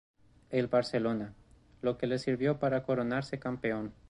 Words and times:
El 0.49 0.65
Barcelona, 0.65 1.35
lo 1.83 1.99
que 1.99 2.07
le 2.07 2.17
sirvió 2.17 2.57
para 2.57 2.81
coronarse 2.81 3.37
campeón. 3.37 3.93